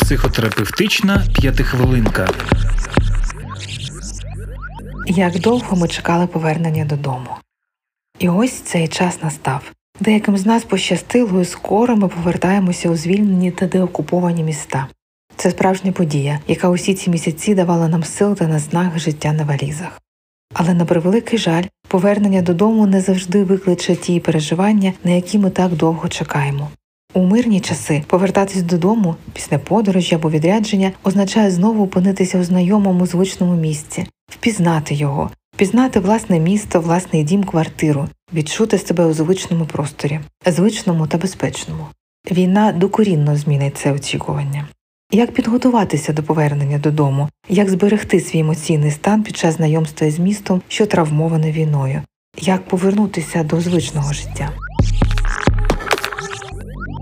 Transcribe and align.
Психотерапевтична 0.00 1.26
п'ятихвилинка. 1.34 2.28
Як 5.06 5.40
довго 5.40 5.76
ми 5.76 5.88
чекали 5.88 6.26
повернення 6.26 6.84
додому. 6.84 7.28
І 8.18 8.28
ось 8.28 8.52
цей 8.52 8.88
час 8.88 9.22
настав. 9.22 9.72
Деяким 10.00 10.36
з 10.36 10.46
нас 10.46 10.64
пощастило, 10.64 11.40
і 11.40 11.44
скоро 11.44 11.96
ми 11.96 12.08
повертаємося 12.08 12.90
у 12.90 12.96
звільнені 12.96 13.50
та 13.50 13.66
деокуповані 13.66 14.42
міста. 14.42 14.86
Це 15.36 15.50
справжня 15.50 15.92
подія, 15.92 16.40
яка 16.48 16.68
усі 16.68 16.94
ці 16.94 17.10
місяці 17.10 17.54
давала 17.54 17.88
нам 17.88 18.04
сил 18.04 18.34
та 18.34 18.46
наснаг 18.46 18.98
життя 18.98 19.32
на 19.32 19.44
валізах. 19.44 20.03
Але 20.54 20.74
на 20.74 20.84
превеликий 20.84 21.38
жаль, 21.38 21.64
повернення 21.88 22.42
додому 22.42 22.86
не 22.86 23.00
завжди 23.00 23.44
викличе 23.44 23.96
ті 23.96 24.20
переживання, 24.20 24.92
на 25.04 25.10
які 25.10 25.38
ми 25.38 25.50
так 25.50 25.72
довго 25.72 26.08
чекаємо. 26.08 26.70
У 27.14 27.22
мирні 27.22 27.60
часи 27.60 28.02
повертатись 28.06 28.62
додому 28.62 29.16
після 29.32 29.58
подорожі 29.58 30.14
або 30.14 30.30
відрядження 30.30 30.92
означає 31.04 31.50
знову 31.50 31.84
опинитися 31.84 32.38
у 32.38 32.44
знайомому 32.44 33.06
звичному 33.06 33.54
місці, 33.54 34.06
впізнати 34.32 34.94
його, 34.94 35.30
впізнати 35.54 36.00
власне 36.00 36.40
місто, 36.40 36.80
власний 36.80 37.24
дім, 37.24 37.44
квартиру, 37.44 38.08
відчути 38.34 38.78
себе 38.78 39.06
у 39.06 39.12
звичному 39.12 39.64
просторі, 39.66 40.20
звичному 40.46 41.06
та 41.06 41.18
безпечному. 41.18 41.86
Війна 42.30 42.72
докорінно 42.72 43.36
змінить 43.36 43.76
це 43.76 43.92
очікування. 43.92 44.68
Як 45.14 45.32
підготуватися 45.32 46.12
до 46.12 46.22
повернення 46.22 46.78
додому, 46.78 47.28
як 47.48 47.70
зберегти 47.70 48.20
свій 48.20 48.38
емоційний 48.38 48.90
стан 48.90 49.22
під 49.22 49.36
час 49.36 49.56
знайомства 49.56 50.06
із 50.06 50.18
містом, 50.18 50.62
що 50.68 50.86
травмоване 50.86 51.52
війною, 51.52 52.02
як 52.40 52.68
повернутися 52.68 53.42
до 53.42 53.60
звичного 53.60 54.12
життя. 54.12 54.50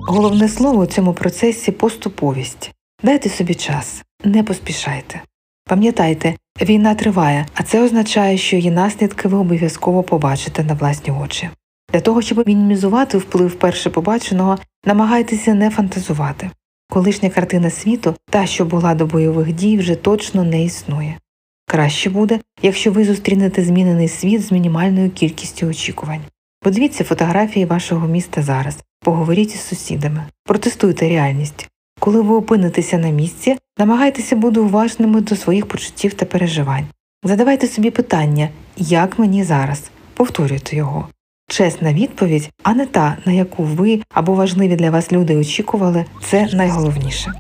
Головне 0.09 0.49
слово 0.49 0.83
у 0.83 0.87
цьому 0.87 1.13
процесі 1.13 1.73
поступовість. 1.73 2.73
Дайте 3.03 3.29
собі 3.29 3.55
час, 3.55 4.03
не 4.25 4.43
поспішайте. 4.43 5.21
Пам'ятайте, 5.65 6.35
війна 6.63 6.95
триває, 6.95 7.47
а 7.55 7.63
це 7.63 7.83
означає, 7.83 8.39
що 8.39 8.57
її 8.57 8.71
наслідки 8.71 9.29
ви 9.29 9.39
обов'язково 9.39 10.03
побачите 10.03 10.65
на 10.65 10.75
власні 10.75 11.13
очі. 11.13 11.51
Для 11.93 12.01
того, 12.01 12.23
щоб 12.23 12.49
мінімізувати 12.49 13.19
вплив 13.19 13.49
вперше 13.49 13.91
побаченого, 13.91 14.59
намагайтеся 14.87 15.55
не 15.55 15.71
фантазувати. 15.71 16.51
Колишня 16.93 17.31
картина 17.31 17.71
світу, 17.71 18.15
та, 18.31 18.47
що 18.47 18.65
була 18.65 18.95
до 18.95 19.07
бойових 19.07 19.53
дій, 19.53 19.79
вже 19.79 19.95
точно 19.95 20.45
не 20.45 20.65
існує. 20.65 21.19
Краще 21.67 22.11
буде, 22.11 22.41
якщо 22.63 22.93
ви 22.93 23.05
зустрінете 23.05 23.65
змінений 23.65 24.09
світ 24.09 24.43
з 24.43 24.53
мінімальною 24.53 25.11
кількістю 25.11 25.67
очікувань. 25.67 26.21
Подивіться 26.61 27.05
фотографії 27.05 27.65
вашого 27.65 28.07
міста 28.07 28.43
зараз, 28.43 28.79
поговоріть 29.01 29.55
із 29.55 29.61
сусідами, 29.61 30.25
протестуйте 30.45 31.09
реальність. 31.09 31.69
Коли 32.01 32.21
ви 32.21 32.35
опинитеся 32.35 32.99
на 32.99 33.11
місці, 33.11 33.57
намагайтеся 33.79 34.37
бути 34.37 34.61
уважними 34.61 35.21
до 35.21 35.37
своїх 35.37 35.67
почуттів 35.67 36.15
та 36.15 36.27
переживань. 36.27 36.87
Задавайте 37.25 37.67
собі 37.67 37.91
питання, 37.91 38.49
як 38.77 39.19
мені 39.19 39.45
зараз, 39.45 39.91
повторюйте 40.15 40.77
його. 40.77 41.09
Чесна 41.53 41.93
відповідь, 41.93 42.51
а 42.63 42.75
не 42.75 42.87
та, 42.87 43.17
на 43.27 43.33
яку 43.33 43.63
ви 43.63 44.03
або 44.15 44.35
важливі 44.35 44.77
для 44.77 44.91
вас 44.91 45.13
люди 45.13 45.37
очікували, 45.37 46.05
це 46.23 46.49
найголовніше. 46.53 47.33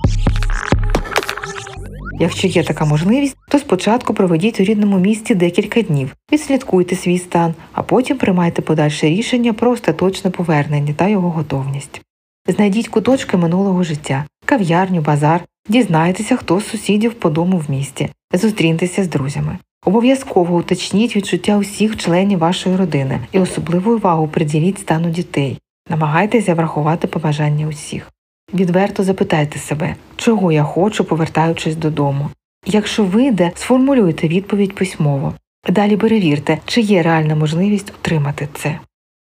Якщо 2.21 2.49
є 2.49 2.65
така 2.65 2.85
можливість, 2.85 3.37
то 3.49 3.59
спочатку 3.59 4.15
проведіть 4.15 4.61
у 4.61 4.65
рідному 4.65 4.99
місті 4.99 5.35
декілька 5.35 5.83
днів, 5.83 6.17
відслідкуйте 6.33 6.97
свій 6.97 7.19
стан, 7.19 7.55
а 7.73 7.83
потім 7.83 8.19
приймайте 8.19 8.63
подальше 8.63 9.07
рішення 9.07 9.53
про 9.53 9.71
остаточне 9.71 10.31
повернення 10.31 10.95
та 10.97 11.09
його 11.09 11.31
готовність. 11.31 12.01
Знайдіть 12.49 12.89
куточки 12.89 13.37
минулого 13.37 13.83
життя, 13.83 14.25
кав'ярню, 14.45 15.01
базар, 15.01 15.41
дізнайтеся, 15.69 16.37
хто 16.37 16.61
з 16.61 16.69
сусідів 16.69 17.15
по 17.15 17.31
дому 17.31 17.59
в 17.59 17.71
місті, 17.71 18.09
зустріньтеся 18.33 19.05
з 19.05 19.09
друзями. 19.09 19.59
Обов'язково 19.87 20.57
уточніть 20.57 21.17
відчуття 21.17 21.59
усіх 21.59 21.97
членів 21.97 22.39
вашої 22.39 22.77
родини 22.77 23.20
і 23.33 23.39
особливу 23.39 23.95
увагу 23.95 24.29
приділіть 24.29 24.79
стану 24.79 25.11
дітей. 25.11 25.59
Намагайтеся 25.91 26.55
врахувати 26.55 27.07
побажання 27.07 27.67
усіх. 27.67 28.11
Відверто 28.55 29.05
запитайте 29.05 29.59
себе, 29.59 29.97
чого 30.17 30.53
я 30.53 30.63
хочу, 30.63 31.05
повертаючись 31.05 31.77
додому. 31.77 32.31
Якщо 32.67 33.05
вийде, 33.05 33.53
сформулюйте 33.55 34.29
відповідь 34.29 34.75
письмово. 34.75 35.35
Далі 35.69 35.97
перевірте, 35.97 36.59
чи 36.65 36.81
є 36.81 37.03
реальна 37.03 37.35
можливість 37.35 37.91
отримати 37.91 38.48
це. 38.55 38.79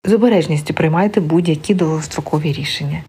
З 0.06 0.14
обережністю 0.14 0.74
приймайте 0.74 1.22
будь-які 1.22 1.74
довгострокові 1.74 2.54
рішення. 2.54 3.04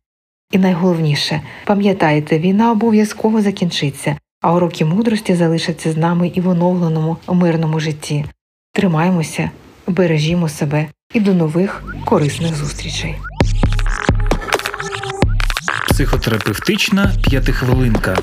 І 0.51 0.59
найголовніше 0.59 1.41
пам'ятайте, 1.67 2.39
війна 2.39 2.73
обов'язково 2.73 3.41
закінчиться, 3.41 4.17
а 4.41 4.55
уроки 4.55 4.85
мудрості 4.85 5.35
залишаться 5.35 5.93
з 5.93 5.97
нами 5.97 6.29
і 6.35 6.41
в 6.41 6.49
оновленому 6.49 7.17
мирному 7.29 7.81
житті. 7.81 8.25
Тримаймося, 8.73 9.51
бережімо 9.87 10.49
себе 10.49 10.87
і 11.15 11.21
до 11.21 11.35
нових 11.35 11.83
корисних 12.05 12.55
зустрічей. 12.55 13.17
Психотерапевтична 15.89 17.13
п'ятихвилинка. 17.25 18.17